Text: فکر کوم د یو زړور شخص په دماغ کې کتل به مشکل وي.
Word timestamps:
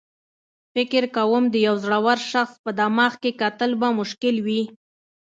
فکر 0.73 1.03
کوم 1.15 1.43
د 1.49 1.55
یو 1.67 1.75
زړور 1.83 2.19
شخص 2.31 2.55
په 2.63 2.71
دماغ 2.79 3.13
کې 3.21 3.31
کتل 3.41 3.71
به 3.81 3.87
مشکل 3.99 4.35
وي. 4.45 4.61